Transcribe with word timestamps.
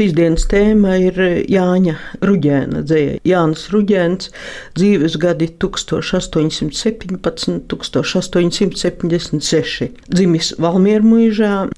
Šīs 0.00 0.14
dienas 0.16 0.46
tēma 0.48 0.94
ir 0.96 1.18
Jāņa 1.52 1.92
Ruģēna 2.24 2.80
dzēja. 2.88 3.18
Jānis 3.28 3.66
Ruģēns 3.68 4.30
dzīves 4.78 5.18
gadi 5.20 5.50
1817, 5.60 7.20
1876. 7.20 9.90
Dzimis 10.08 10.56
Valmiermuižā, 10.56 11.68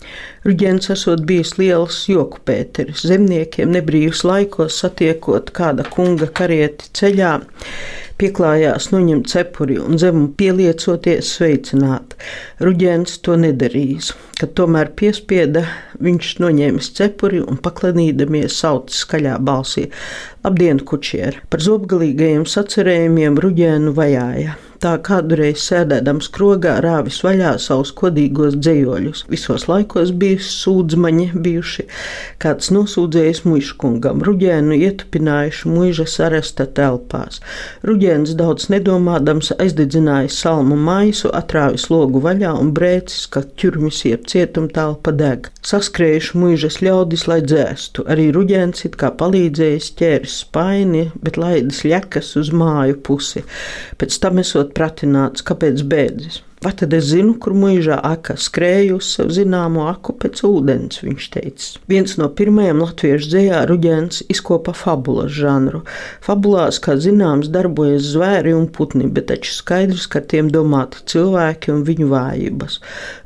Ruģēns 0.47 0.87
esot 0.95 1.27
bijis 1.27 1.59
liels 1.59 1.99
joku 2.13 2.39
pēteris. 2.47 3.03
Zemniekiem 3.11 3.75
nebrīvus 3.75 4.23
laikos 4.29 4.79
satiekot 4.85 5.51
kāda 5.59 5.83
kunga 5.91 6.31
karieti 6.31 6.95
ceļā 6.95 7.33
pieklājās 8.23 8.93
noņemt 8.93 9.27
cepuri 9.33 9.81
un 9.83 9.99
zemu 9.99 10.29
pieliecoties 10.39 11.33
sveicināt. 11.37 12.15
Ruģēns 12.63 13.19
to 13.27 13.35
nedarījis. 13.43 14.13
Kad 14.39 14.55
tomēr 14.59 14.93
piespieda, 14.99 15.65
viņš 16.03 16.33
noņēma 16.43 16.83
cepuri 16.87 17.43
un 17.43 17.59
paklanīdamies 17.63 18.61
sauc 18.63 18.95
skaļā 18.95 19.39
balsī: 19.43 19.89
Labdien, 20.47 20.85
kučieri! 20.87 21.43
Par 21.51 21.63
zobgalīgajiem 21.67 22.47
sacerējumiem 22.47 23.41
Ruģēnu 23.43 23.97
vajāja 23.99 24.59
tā 24.83 24.97
kādreiz 25.07 25.63
sēdēdams 25.63 26.29
krogā 26.35 26.75
rāvis 26.83 27.21
vaļā 27.23 27.53
savus 27.63 27.93
kodīgos 27.99 28.57
dzējoļus. 28.59 29.25
Visos 29.31 29.69
laikos 29.71 30.11
bija 30.19 30.41
sūdzmaņi 30.43 31.29
bijuši, 31.45 31.87
kāds 32.43 32.73
nosūdzējis 32.75 33.45
muškungam, 33.47 34.25
ruģēnu 34.27 34.79
ietupinājuši 34.89 35.71
muižas 35.71 36.17
aresta 36.27 36.67
telpās. 36.67 37.39
Ruģēns 37.87 38.35
daudz 38.39 38.69
nedomādams 38.75 39.53
aizdedzinājis 39.63 40.41
salmu 40.43 40.79
maisu, 40.79 41.31
atrāvis 41.31 41.87
logu 41.93 42.23
vaļā 42.25 42.55
un 42.59 42.75
brēcis, 42.75 43.29
ka 43.31 43.45
ķurmis 43.59 44.03
iep 44.11 44.27
cietumtelpa 44.33 45.15
deg. 45.15 45.51
Saskrējuši 45.67 46.43
muižas 46.43 46.81
ļaudis, 46.83 47.29
lai 47.31 47.39
dzēstu. 47.47 48.07
Arī 48.11 48.31
ruģēns 48.35 48.87
it 48.89 48.99
kā 48.99 49.13
palīdzējis 49.19 49.93
ķēris 50.01 50.41
spaini, 50.43 51.07
bet 51.23 51.39
laidis 51.39 51.85
ļekas 51.87 52.35
uz 52.41 52.51
māju 52.51 52.99
pusi. 53.07 53.45
Pēc 54.01 54.19
tam 54.23 54.43
esot 54.43 54.72
pratināts, 54.77 55.45
kāpēc 55.47 55.85
bēdzis. 55.89 56.41
Vai 56.63 56.71
tad 56.79 56.93
es 56.95 57.09
zinu, 57.11 57.33
kur 57.43 57.57
mūžā 57.59 57.97
aka 58.07 58.37
skrēja 58.39 58.95
uz 58.95 59.09
savu 59.17 59.35
zināmo 59.35 59.89
aku 59.91 60.13
pēc 60.23 60.45
ūdens, 60.47 61.01
viņš 61.03 61.25
teica. 61.35 61.81
Viens 61.91 62.13
no 62.21 62.29
pirmajiem 62.39 62.79
latviešu 62.79 63.33
dzējā 63.33 63.63
Ruģēns 63.67 64.21
izkopa 64.31 64.71
fabulas 64.79 65.33
žanru. 65.35 65.81
Fabulās, 66.23 66.79
kā 66.85 66.95
zināms, 67.03 67.49
darbojas 67.51 68.13
zvēri 68.13 68.53
un 68.55 68.69
putni, 68.71 69.09
bet 69.11 69.27
taču 69.33 69.57
skaidrs, 69.57 70.05
ka 70.13 70.23
tiem 70.23 70.53
domāti 70.55 71.03
cilvēki 71.11 71.73
un 71.75 71.81
viņu 71.89 72.07
vājības. 72.13 72.79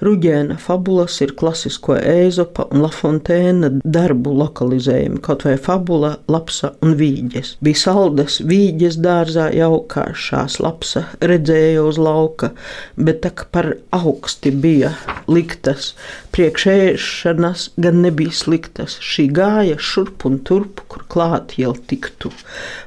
Ruģēna 0.09 0.57
fabulas 0.65 1.19
ir 1.21 1.37
klasisko 1.37 1.99
ēzopa 2.01 2.71
un 2.71 2.87
Lafontēna 2.87 3.75
darbu 3.85 4.33
lokalizējumi, 4.41 5.21
kaut 5.21 5.45
vai 5.45 5.59
fabula, 5.61 6.15
lapsa 6.33 6.73
un 6.81 6.97
vīģes. 6.97 7.59
Bija 7.61 7.83
saldas 7.85 8.41
vīģes 8.41 8.97
dārzā 9.05 9.51
jaukā, 9.61 10.09
šās 10.17 10.57
lapsa 10.65 11.05
redzēja 11.21 11.85
uz 11.85 12.01
lauka, 12.01 12.55
bet 12.97 13.26
tā 13.27 13.33
kā 13.35 13.47
par 13.51 13.67
augsti 13.97 14.53
bija 14.55 14.93
liktas, 15.27 15.95
priekšēšanas 16.35 17.71
gan 17.83 17.99
nebija 18.05 18.35
sliktas. 18.35 18.99
Šī 19.03 19.27
gāja 19.35 19.79
šurp 19.83 20.27
un 20.29 20.39
turp, 20.47 20.85
kur 20.91 21.03
klāt 21.11 21.57
jau 21.59 21.73
tiktu. 21.91 22.31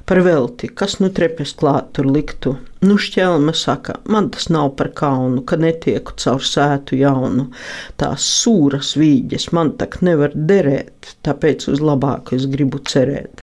Par 0.07 0.21
velti, 0.23 0.69
kas 0.71 0.99
nu 1.03 1.11
trepes 1.11 1.51
klāt 1.59 1.91
tur 1.97 2.07
liktu. 2.07 2.55
Nu, 2.85 2.95
šķelme 2.95 3.51
saka, 3.57 3.97
man 4.07 4.29
tas 4.31 4.47
nav 4.53 4.71
par 4.79 4.93
kaunu, 4.95 5.43
ka 5.43 5.59
netieku 5.59 6.15
caur 6.23 6.45
sētu 6.47 7.01
jaunu. 7.01 7.49
Tās 7.99 8.29
sūras 8.39 8.95
vīģes 8.99 9.51
man 9.57 9.75
tak 9.81 9.99
nevar 10.05 10.31
derēt, 10.33 11.17
tāpēc 11.27 11.67
uz 11.73 11.83
labāku 11.83 12.39
es 12.39 12.47
gribu 12.47 12.79
cerēt. 12.87 13.43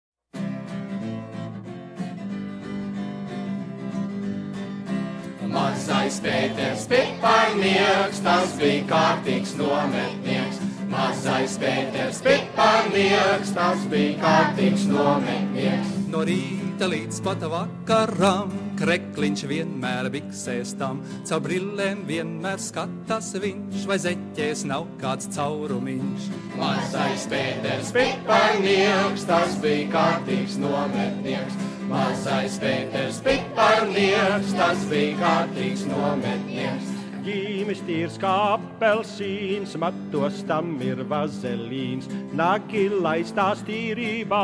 Mazais 5.72 6.18
Pēters 6.20 6.82
piparnieks, 6.84 8.18
tas 8.20 8.50
bija 8.60 8.82
kārtīgs 8.90 9.54
nometnieks. 9.56 10.58
Mazais 10.92 11.54
Pēters 11.62 12.18
piparnieks, 12.26 13.54
tas 13.56 13.86
bija 13.88 14.18
kārtīgs 14.20 14.84
nometnieks. 14.90 15.96
No 16.12 16.26
rīta 16.28 16.90
līdz 16.92 17.22
pat 17.24 17.48
vakaram, 17.48 18.52
krekliņš 18.82 19.46
vienmēr 19.48 20.12
biksēs 20.12 20.76
tam, 20.76 21.00
caur 21.24 21.40
brillēm 21.48 22.04
vienmēr 22.04 22.60
skatās 22.60 23.32
viņš, 23.40 23.88
vai 23.88 24.02
zeķēs 24.04 24.68
nav 24.68 24.90
kāds 25.00 25.32
caurumiņš. 25.32 26.32
Mazais 26.60 27.30
Pēters 27.32 27.96
piparnieks, 27.96 29.24
tas 29.24 29.56
bija 29.64 29.88
kārtīgs 29.96 30.60
nometnieks. 30.60 31.71
Mazais 31.92 32.54
Pēters 32.62 33.18
piparnieks, 33.20 34.54
tas 34.56 34.84
bija 34.88 35.16
kārtīgs 35.20 35.84
nometnieks. 35.90 36.88
Ģīmis 37.22 37.82
tīrs 37.86 38.16
kā 38.18 38.32
apelsīns, 38.54 39.76
matos 39.78 40.40
tam 40.48 40.72
ir 40.82 41.04
vazelīns. 41.10 42.08
Naki 42.34 42.88
laistās 42.90 43.62
tīrībā, 43.68 44.42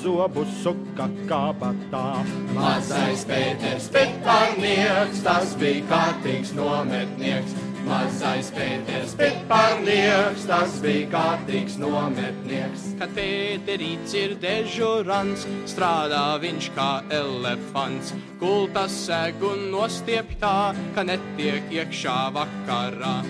zobu 0.00 0.46
suka 0.62 1.06
kabatā. 1.28 2.08
Mazais 2.56 3.28
Pēters 3.28 3.92
piparnieks, 3.94 5.22
tas 5.28 5.54
bija 5.60 5.84
kārtīgs 5.92 6.56
nometnieks. 6.56 7.54
Mazais 7.86 8.48
Pēters 8.50 9.12
piparnieks, 9.14 10.46
tas 10.48 10.72
bija 10.82 11.06
kārtīgs 11.12 11.76
nometnieks. 11.78 12.86
Kad 12.98 13.12
Pēterīts 13.14 14.14
ir 14.18 14.34
dežurants, 14.42 15.44
strādā 15.70 16.24
viņš 16.42 16.66
kā 16.74 16.88
elefants. 17.14 18.10
Kultas 18.40 18.96
seg 19.06 19.38
un 19.46 19.68
nostiep 19.70 20.34
tā, 20.42 20.72
ka 20.96 21.06
netiek 21.06 21.70
iekšā 21.78 22.16
vakarā. 22.34 23.20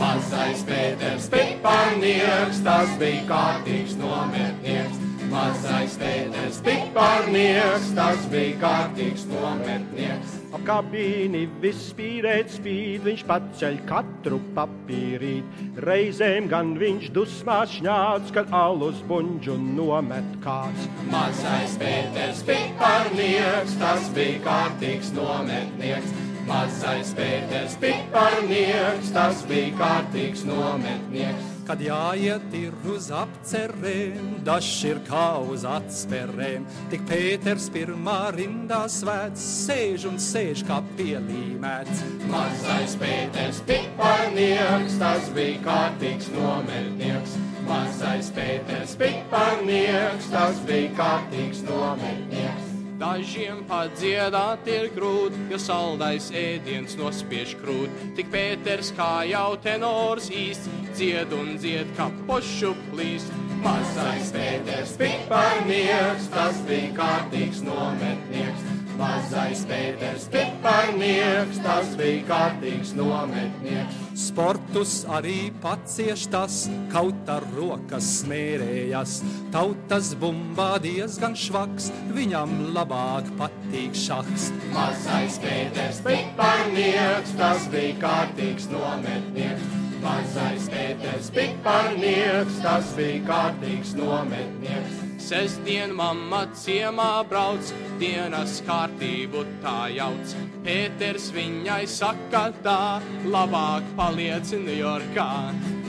Mazais 0.00 0.64
Pēters 0.64 1.28
piparnieks, 1.32 2.64
tas 2.64 2.96
bija 3.02 3.20
kārtīgs 3.28 3.98
nometnieks. 4.00 5.04
Mazais 5.28 6.00
Pēters 6.00 6.64
piparnieks, 6.64 7.92
tas 8.00 8.26
bija 8.32 8.56
kārtīgs 8.64 9.28
nometnieks. 9.28 10.35
Ap 10.56 10.62
kabīni 10.64 11.42
viss 11.60 11.90
spīrēt 11.90 12.48
spīd, 12.54 13.02
viņš 13.04 13.22
paceļ 13.28 13.74
katru 13.84 14.38
papīrīt. 14.56 15.58
Reizēm 15.84 16.46
gan 16.48 16.70
viņš 16.80 17.10
dusmās 17.12 17.74
šņāts, 17.74 18.32
kad 18.32 18.48
alus 18.56 19.02
buņģu 19.10 19.56
nomet 19.76 20.30
kāds. 20.46 20.86
Mazais 21.12 21.74
Pēters 21.82 22.40
piparnieks, 22.48 23.74
tas 23.82 24.08
bija 24.16 24.38
kārtīgs 24.46 25.12
nometnieks. 25.18 26.16
Mazais 26.48 27.12
Pēters 27.20 27.76
piparnieks, 27.84 29.12
tas 29.12 29.44
bija 29.50 29.76
kārtīgs 29.82 30.48
nometnieks. 30.48 31.55
Kad 31.66 31.80
jāiet 31.82 32.52
ir 32.54 32.74
uz 32.86 33.08
apcerēm, 33.10 34.36
dažs 34.46 34.84
ir 34.86 35.00
kā 35.08 35.40
uz 35.50 35.64
atspērēm. 35.66 36.62
Tik 36.92 37.02
Pēters 37.08 37.66
pirmā 37.74 38.30
rindā 38.36 38.84
svēts, 38.86 39.42
sēž 39.66 40.06
un 40.12 40.20
sēž 40.22 40.62
kā 40.68 40.78
pielīmēts. 40.94 42.04
Mazais 42.30 42.94
Pēters 43.00 43.58
piparnieks, 43.66 44.94
tas 45.02 45.26
bija 45.34 45.58
kārtīgs 45.66 46.30
nometnieks. 46.36 47.34
Mazais 47.66 48.30
Pēters 48.36 48.94
piparnieks, 49.02 50.30
tas 50.30 50.62
bija 50.70 50.94
kārtīgs 51.02 51.66
nometnieks. 51.66 52.55
Dažiem 52.96 53.58
padziedāt 53.68 54.64
ir 54.72 54.86
grūti, 54.94 55.36
jo 55.52 55.58
saldais 55.60 56.30
ēdiens 56.32 56.94
nospiež 56.96 57.52
krūt. 57.60 57.92
Tik 58.16 58.30
Pēters 58.32 58.88
kā 58.96 59.26
jau 59.28 59.50
tenors 59.60 60.30
īsts, 60.32 60.70
dzied 60.96 61.34
un 61.36 61.58
dzied 61.60 61.92
kā 61.98 62.08
pošu 62.24 62.72
plīst. 62.88 63.34
Mazais 63.60 64.32
Pēters 64.32 64.94
piparnieks, 65.00 66.30
tas 66.32 66.62
bija 66.64 66.94
kārtīgs 66.96 67.60
nometnieks. 67.68 68.65
Mazais 68.96 69.60
Pēters 69.68 70.24
piparnieks, 70.32 71.58
tas 71.60 71.90
bija 71.98 72.22
kārtīgs 72.30 72.94
nometnieks. 72.96 73.98
Sportus 74.16 74.94
arī 75.12 75.50
pacieš 75.60 76.26
tas, 76.32 76.62
kaut 76.92 77.28
ar 77.28 77.44
rokas 77.52 78.08
smērējas. 78.22 79.18
Tautas 79.52 80.14
bumbā 80.20 80.70
diezgan 80.84 81.36
švaks, 81.36 81.90
viņam 82.16 82.54
labāk 82.76 83.28
patīk 83.40 83.96
šahs. 84.00 84.48
Mazais 84.72 85.36
Pēters 85.44 86.00
piparnieks, 86.06 87.34
tas 87.36 87.68
bija 87.72 87.98
kārtīgs 88.06 88.70
nometnieks. 88.72 89.74
Mazais 90.00 90.70
Pēters 90.72 91.28
piparnieks, 91.36 92.62
tas 92.64 92.96
bija 92.96 93.26
kārtīgs 93.28 93.92
nometnieks. 94.00 95.05
Sestdien 95.26 95.90
mamma 95.90 96.44
ciemā 96.54 97.24
brauc, 97.26 97.72
dienas 97.98 98.60
kārtību 98.62 99.40
tā 99.58 99.88
jauc. 99.90 100.34
Pēters 100.62 101.32
viņai 101.34 101.80
saka 101.90 102.44
tā, 102.62 102.82
labāk 103.26 103.88
paliec 103.98 104.52
Ņujorkā. 104.54 105.32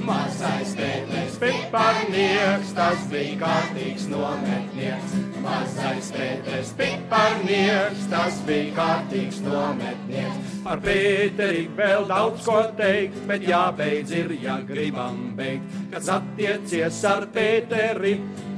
Mazais 0.07 0.71
Pēters 0.79 1.37
piparnieks, 1.43 2.71
tas 2.79 3.05
bija 3.11 3.35
kārtīgs 3.43 4.07
nometnieks. 4.09 5.13
Mazais 5.45 6.09
Pēters 6.17 6.73
piparnieks, 6.81 8.09
tas 8.09 8.41
bija 8.49 8.73
kārtīgs 8.79 9.43
nometnieks. 9.45 10.51
Par 10.65 10.81
Pēteri 10.81 11.67
vēl 11.77 12.09
daudz 12.09 12.41
ko 12.49 12.57
teikt, 12.81 13.21
bet 13.29 13.45
jābeidz 13.45 14.17
ir, 14.17 14.33
ja 14.41 14.57
gribam 14.65 15.27
beigt. 15.37 15.81
Kad 15.93 16.13
attiecies 16.17 17.05
ar 17.05 17.29
Pēteri, 17.37 18.17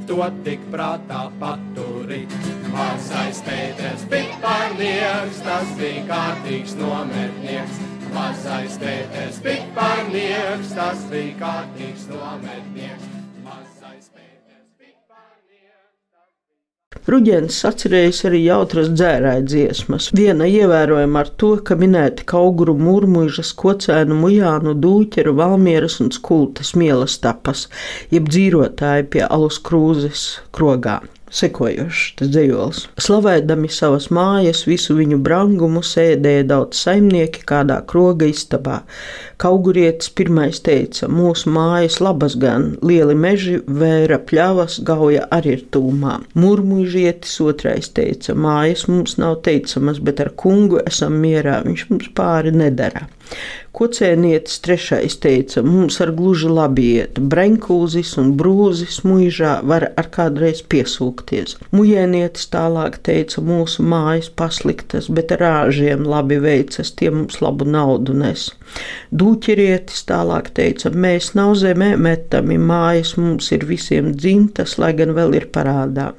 to 0.09 0.25
tik 0.43 0.61
prātā 0.73 1.27
paturi. 1.41 2.23
Mazais 2.73 3.41
Pēters 3.45 4.05
piparnieks, 4.09 5.43
tas 5.45 5.69
bija 5.77 6.01
kārtīgs 6.09 6.73
nometnieks. 6.79 7.77
Mazais 8.15 8.79
Pēters 8.81 9.37
piparnieks, 9.45 10.73
tas 10.73 11.05
bija 11.13 11.37
kārtīgs 11.43 12.09
nometnieks. 12.09 13.09
Mazais 13.45 14.09
Pēters. 14.09 14.38
Ruģens 17.09 17.55
atcerējis 17.65 18.19
arī 18.29 18.39
jautras 18.43 18.89
dzērāja 18.93 19.41
dziesmas. 19.47 20.09
Viena 20.13 20.45
ievērojama 20.45 21.23
ar 21.23 21.31
to, 21.41 21.51
ka 21.65 21.77
minēti 21.79 22.25
kauguru, 22.29 22.75
murmuļžas, 22.77 23.53
kocēnu, 23.57 24.17
mujānu, 24.19 24.75
dūķeru, 24.83 25.33
valmieras 25.39 25.97
un 26.03 26.11
skultas 26.13 26.75
mielas 26.77 27.17
tapas, 27.23 27.65
jeb 28.13 28.29
dzīrotāji 28.29 29.09
pie 29.15 29.25
alus 29.25 29.57
krūzes 29.65 30.27
krogā. 30.53 30.99
Sekojošs 31.29 32.15
dzējols. 32.19 32.81
Slavēdami 33.01 33.69
savas 33.69 34.07
mājas, 34.13 34.63
visu 34.69 34.95
viņu 34.97 35.19
brangumu, 35.25 35.83
sēdēja 35.85 36.47
daudz 36.49 36.79
saimnieki 36.81 37.43
kādā 37.49 37.79
kroga 37.89 38.25
istabā. 38.29 38.79
Kaugurietis 39.39 40.09
pirmais 40.17 40.61
teica: 40.65 41.07
Mūsu 41.11 41.53
mājas 41.53 41.99
labas 42.01 42.35
gan, 42.41 42.71
lieli 42.81 43.15
meži, 43.15 43.59
vēra 43.67 44.17
pļavas, 44.31 44.79
gauja 44.87 45.27
arī 45.35 45.59
ir 45.59 45.63
tūmā. 45.75 46.17
Murmužietis 46.33 47.37
otrais 47.45 47.91
teica: 47.93 48.33
Mājas 48.33 48.87
mums 48.89 49.19
nav 49.21 49.39
teicamas, 49.45 50.01
bet 50.01 50.25
ar 50.25 50.33
kungu 50.33 50.81
esam 50.85 51.21
mierā, 51.21 51.61
viņš 51.67 51.87
mums 51.93 52.11
pāri 52.17 52.55
nedara. 52.55 53.05
Kocēnietis 53.75 54.57
trešais 54.65 55.15
teica, 55.21 55.61
mums 55.63 55.99
ar 56.01 56.09
gluži 56.17 56.49
labi 56.49 56.85
iet, 56.95 57.19
brenkūzis 57.31 58.15
un 58.19 58.31
brūzis 58.39 59.03
muižā 59.05 59.59
var 59.69 59.85
ar 59.99 60.09
kādreiz 60.15 60.63
piesūkties. 60.73 61.55
Mujēnietis 61.75 62.49
tālāk 62.53 62.97
teica, 63.05 63.43
mūsu 63.45 63.85
mājas 63.85 64.31
pasliktas, 64.41 65.11
bet 65.13 65.35
ar 65.37 65.45
āžiem 65.51 66.07
labi 66.09 66.39
veicas, 66.41 66.91
tie 66.97 67.11
mums 67.13 67.39
labu 67.45 67.67
naudu 67.69 68.17
nes. 68.17 68.49
Dūķerietis 69.13 70.01
tālāk 70.09 70.49
teica, 70.57 70.89
mēs 70.89 71.35
nav 71.37 71.53
zemē 71.61 71.93
metami, 72.01 72.57
mājas 72.57 73.15
mums 73.21 73.51
ir 73.53 73.67
visiem 73.69 74.15
dzimtas, 74.17 74.79
lai 74.81 74.95
gan 74.97 75.13
vēl 75.17 75.37
ir 75.37 75.47
parādā. 75.53 76.11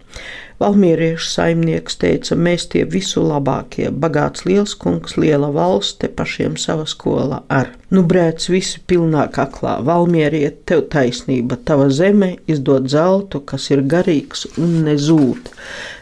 Valmieriešu 0.61 1.25
saimnieks 1.25 1.95
teica, 2.03 2.37
mēs 2.37 2.67
tie 2.69 2.83
visu 2.85 3.23
labākie, 3.25 3.87
bagāts 4.03 4.45
liels 4.45 4.75
kungs, 4.77 5.15
liela 5.17 5.49
valsts, 5.55 5.97
te 6.03 6.11
pašiem 6.13 6.59
sava 6.61 6.85
skola 6.85 7.39
ar. 7.49 7.71
Nu, 7.89 8.03
brēc, 8.05 8.45
visi 8.53 8.83
pilnā 8.85 9.25
kaklā, 9.33 9.79
valmieriet, 9.89 10.59
tev 10.69 10.85
taisnība, 10.93 11.57
tava 11.65 11.89
zeme 11.89 12.35
izdod 12.45 12.91
zeltu, 12.93 13.41
kas 13.41 13.71
ir 13.73 13.87
garīgs 13.89 14.45
un 14.61 14.83
nezūd. 14.85 15.49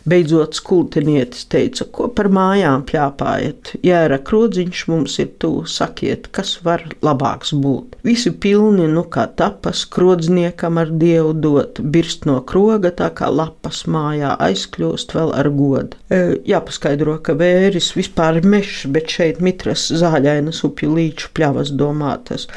Beidzot, 0.08 0.54
skultinietis 0.56 1.44
teica, 1.52 1.84
ko 1.92 2.06
par 2.14 2.30
mājām 2.32 2.84
pļāpājat. 2.88 3.74
Jēra 3.84 4.16
krodziņš 4.24 4.84
mums 4.88 5.18
ir 5.20 5.34
tuvu, 5.42 5.66
sakiet, 5.68 6.30
kas 6.32 6.54
var 6.64 6.84
labāks 7.04 7.52
būt. 7.52 7.98
Visi 8.06 8.32
pilni, 8.32 8.86
nu 8.88 9.02
kā 9.12 9.26
tapas, 9.40 9.82
krodzniekam 9.92 10.80
ar 10.80 10.94
dievu 11.02 11.34
dot, 11.36 11.82
birst 11.82 12.24
no 12.30 12.38
kroga 12.48 12.94
tā 13.02 13.10
kā 13.18 13.28
lapas 13.28 13.82
mājā 13.90 14.32
aizkļūst 14.48 15.12
vēl 15.18 15.34
ar 15.42 15.50
godu. 15.58 16.00
E, 16.08 16.22
jāpaskaidro, 16.54 17.18
ka 17.24 17.36
vēris 17.36 17.92
vispār 17.98 18.40
ir 18.40 18.48
mešs, 18.48 18.86
bet 18.94 19.12
šeit 19.12 19.44
mitras 19.44 19.90
zāļainas 19.92 20.64
upju 20.64 20.94
līču 20.96 21.34
pļavas 21.36 21.74
domātas. 21.76 22.48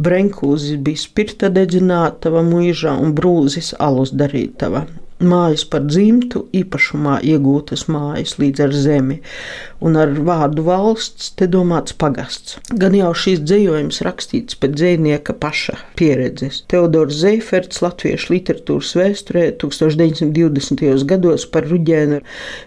Brenkūzis 0.00 0.80
bija 0.80 1.04
spirta 1.04 1.52
dedzinātava 1.52 2.46
muižā 2.46 2.96
un 2.96 3.12
brūzis 3.18 3.74
alus 3.82 4.14
darītava 4.14 4.86
mājas 5.22 5.64
par 5.70 5.84
dzimtu, 5.86 6.46
īpašumā 6.54 7.20
iegūtas 7.24 7.86
mājas 7.92 8.36
līdz 8.40 8.64
ar 8.66 8.74
zemi, 8.74 9.20
un 9.84 9.98
ar 10.00 10.10
vārdu 10.26 10.64
valsts 10.66 11.30
te 11.38 11.46
domāts 11.50 11.94
pagasts. 12.00 12.58
Gan 12.80 12.96
jau 12.96 13.12
šīs 13.14 13.42
dzējojums 13.44 14.00
rakstīts 14.06 14.58
pēc 14.60 14.74
dzējnieka 14.78 15.36
paša 15.40 15.76
pieredzes. 15.98 16.62
Teodors 16.70 17.18
Zeiferts 17.20 17.82
latviešu 17.84 18.34
literatūras 18.34 18.94
vēsturē 18.98 19.44
1920. 19.62 21.04
gados 21.10 21.46
par 21.52 21.68
ruģēnu. 21.70 22.20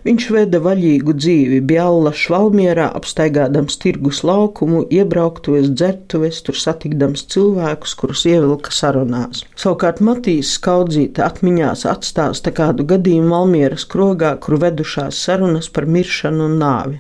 Viņš 0.08 0.30
veda 0.36 0.62
vaļīgu 0.64 1.18
dzīvi, 1.18 1.62
bija 1.68 1.88
allaš 1.92 2.28
Valmierā, 2.34 2.88
apstaigādams 2.98 3.80
tirgus 3.82 4.24
laukumu, 4.28 4.86
iebrauktuves, 4.94 5.72
dzertuves, 5.74 6.42
tur 6.46 6.58
satikdams 6.60 7.26
cilvēkus, 7.34 7.98
kurus 8.00 8.26
ievilka 8.30 8.74
sarunās. 8.74 9.44
Savukārt 9.58 10.02
Matīs 10.06 10.54
Skaudzīte 10.58 11.24
atmiņās 11.26 11.86
atstāsta 12.38 12.54
kādu 12.54 12.86
gadījumu 12.86 13.34
Valmieras 13.34 13.86
krogā, 13.90 14.38
kur 14.40 14.60
vedušās 14.62 15.18
sarunas 15.18 15.70
par 15.70 15.86
miršanu 15.86 16.46
un 16.46 16.60
nāvi. 16.62 17.00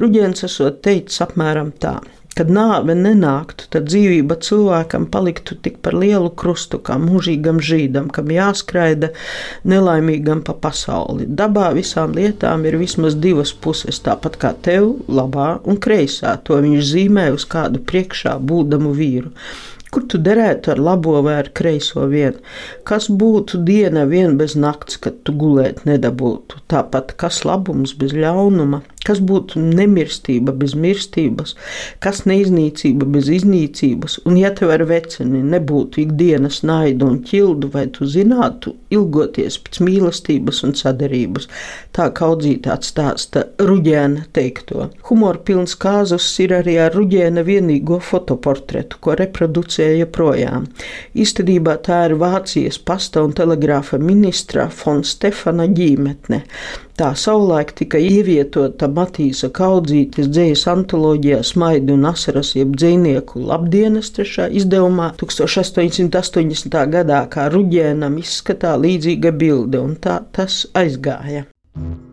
Ruģēns 0.00 0.44
esot 0.44 0.82
teicis 0.82 1.22
apmēram 1.22 1.72
tā. 1.78 2.00
Kad 2.34 2.48
nāve 2.48 2.94
nenāktu, 2.96 3.68
tad 3.68 3.90
dzīvība 3.90 4.38
cilvēkam 4.40 5.06
paliktu 5.12 5.54
tik 5.54 5.82
par 5.84 5.92
lielu 5.94 6.30
krustu, 6.30 6.80
kā 6.80 6.96
mūžīgam 6.96 7.60
žīdam, 7.60 8.08
kam 8.08 8.32
jāskraida 8.32 9.12
nelaimīgam 9.68 10.40
pa 10.42 10.54
pasauli. 10.54 11.26
Dabā 11.28 11.74
visām 11.76 12.16
lietām 12.16 12.64
ir 12.64 12.78
vismaz 12.80 13.14
divas 13.14 13.52
puses, 13.52 14.00
tāpat 14.00 14.38
kā 14.40 14.54
tev, 14.64 14.96
labā 15.08 15.60
un 15.62 15.76
kreisā. 15.76 16.38
To 16.48 16.56
viņš 16.64 16.88
zīmē 16.94 17.28
uz 17.36 17.44
kādu 17.44 17.84
priekšā 17.84 18.38
būdamu 18.40 18.96
vīru. 18.96 19.30
Kur 19.92 20.06
tu 20.08 20.16
derētu 20.24 20.70
ar 20.72 20.78
labo 20.80 21.18
vai 21.20 21.34
ar 21.42 21.50
kreiso 21.58 22.06
vienu? 22.08 22.38
Kas 22.88 23.10
būtu 23.22 23.58
diena 23.66 24.06
vien 24.08 24.38
bez 24.40 24.54
nakts, 24.56 24.96
kad 25.04 25.18
tu 25.26 25.34
gulēt 25.36 25.82
nedabūtu? 25.84 26.62
Tāpat 26.72 27.12
kas 27.20 27.42
labums 27.44 27.92
bez 28.00 28.14
ļaunuma? 28.16 28.80
Kas 29.02 29.18
būtu 29.18 29.58
nemirstība 29.58 30.52
bez 30.54 30.76
mirstības, 30.78 31.56
kas 32.04 32.20
neiznīcība 32.30 33.08
bez 33.16 33.26
iznīcības, 33.34 34.20
un 34.30 34.36
ja 34.38 34.52
tev 34.54 34.70
ar 34.76 34.84
veceni 34.86 35.40
nebūtu 35.42 36.04
ikdienas 36.04 36.60
naidu 36.62 37.08
un 37.10 37.18
ķildu, 37.26 37.72
vai 37.74 37.88
tu 37.90 38.06
zinātu, 38.06 38.76
ilgoties 38.94 39.58
pēc 39.64 39.80
mīlestības 39.82 40.62
un 40.68 40.76
sadarības, 40.78 41.48
tā 41.90 42.06
kaudzītē 42.14 42.70
atstāsta 42.76 43.48
Ruģēna 43.58 44.28
teikto. 44.38 44.86
Humora 45.10 45.42
pilns 45.50 45.74
kāzus 45.74 46.30
ir 46.46 46.54
arī 46.62 46.78
ar 46.86 46.94
Ruģēna 46.94 47.42
vienīgo 47.48 47.98
fotoportretu, 48.06 49.02
ko 49.02 49.18
reproducēja 49.82 50.06
projām. 50.12 50.66
Īstenībā 51.14 51.76
tā 51.82 52.06
ir 52.08 52.16
Vācijas 52.20 52.78
pasta 52.78 53.22
un 53.22 53.32
telegrāfa 53.32 53.98
ministra 53.98 54.68
Fon 54.70 55.02
Stefana 55.04 55.66
ģīmetne. 55.66 56.42
Tā 56.96 57.14
savulaik 57.16 57.72
tika 57.74 57.98
ievietota 57.98 58.88
Matīsa 58.88 59.50
Kaudzītes 59.50 60.28
dzējas 60.28 60.66
antoloģijā 60.68 61.42
Smaidi 61.42 61.92
un 61.92 62.04
asaras 62.04 62.54
jeb 62.54 62.76
dzīnieku 62.76 63.42
labdienas 63.48 64.12
trešā 64.12 64.50
izdevumā 64.52 65.12
1880. 65.18 66.78
gadā, 66.92 67.24
kā 67.32 67.48
ruģēnam 67.52 68.20
izskatā 68.20 68.76
līdzīga 68.76 69.32
bilde, 69.32 69.80
un 69.80 69.96
tā 69.96 70.20
tas 70.32 70.66
aizgāja. 70.74 71.46
Dziļš 71.72 71.80
un 71.80 72.11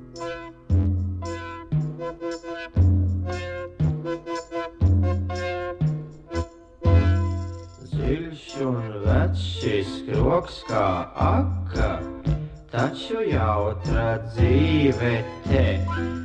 kroks 10.29 10.59
kā 10.69 10.88
aka 11.25 11.88
taču 12.69 13.24
jautra 13.25 14.19
dzīve 14.27 15.13
te. 15.48 15.63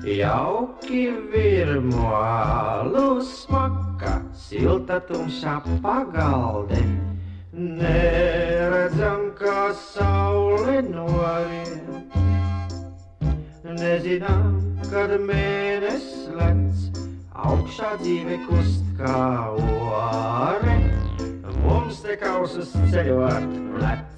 Jauki 0.05 1.07
virmo 1.33 2.11
alu 2.13 3.23
smaka, 3.25 4.19
silta 4.37 4.99
tumšā 5.09 5.55
pagalde. 5.87 6.83
Neredzam, 7.57 9.31
kā 9.41 9.73
saule 9.87 10.83
norien. 10.91 12.05
Nezinām, 13.65 14.59
kad 14.91 15.17
mēnesis 15.31 16.29
lec, 16.37 17.07
augšā 17.33 17.97
dzīve 18.05 18.43
kust 18.51 18.85
kā 19.01 19.25
ore. 19.65 20.94
Mums 21.65 22.03
te 22.05 22.17
kausas 22.21 22.73
ceļot 22.93 23.55
lec. 23.81 24.11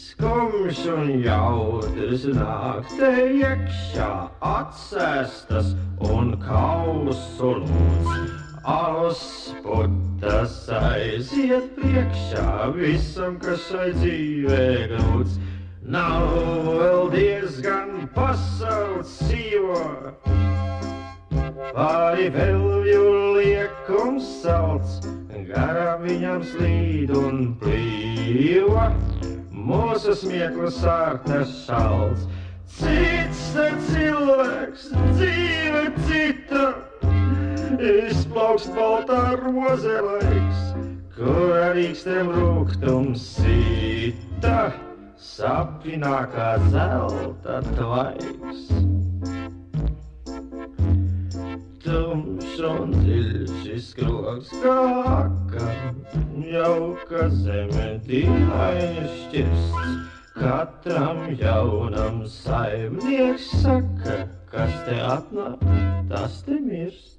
Skumjš 0.00 0.82
un 0.92 1.14
jautrs 1.24 2.26
nāk 2.36 2.90
te 2.98 3.10
iekšā, 3.40 4.10
atsēstas 4.44 5.72
un 6.10 6.34
kausu 6.44 7.54
lūdz. 7.62 8.36
Alus 8.68 9.22
putas 9.64 10.66
aiziet 10.68 11.70
priekšā 11.78 12.68
visam, 12.76 13.38
kas 13.40 13.64
šai 13.70 13.88
dzīvē 13.96 14.66
grūts. 14.92 15.40
Nav 15.90 16.28
vēl 16.68 17.08
diezgan 17.16 18.04
pasaules 18.14 19.16
sīvo, 19.24 19.80
vai 21.72 22.28
vēl 22.36 22.70
liekums 23.90 24.26
salds, 24.42 25.00
garām 25.48 26.04
viņam 26.06 26.42
slīd 26.46 27.10
un 27.16 27.56
plīva. 27.60 28.90
Mūsu 29.50 30.14
smieklis 30.16 30.80
ārtas 30.86 31.50
šalts, 31.66 32.26
cits 32.70 33.42
te 33.54 33.66
cilvēks, 33.90 34.86
dzīve 35.18 35.82
cita, 36.06 36.64
izplaukst 37.78 38.70
baltā 38.74 39.36
rozelaiks, 39.42 40.62
kur 41.18 41.58
arīkstiem 41.66 42.30
rūgtums 42.34 43.26
sita, 43.36 44.70
sapinā 45.18 46.24
kā 46.34 46.54
zelta 46.70 47.60
tvaiks. 47.74 48.99
Tumšs 51.90 52.60
dziļš 52.92 53.64
izskrogs 53.74 54.50
kā 54.62 54.74
akars, 55.10 56.12
jauka 56.46 57.24
zeme 57.40 57.88
dīvaini 58.06 59.08
šķirsts. 59.16 59.90
Katram 60.36 61.24
jaunam 61.40 62.22
saimnieks 62.30 63.50
saka, 63.64 64.20
kas 64.54 64.78
te 64.86 65.02
atnāk, 65.10 65.66
tas 66.14 66.42
te 66.46 66.62
mirst. 66.62 67.18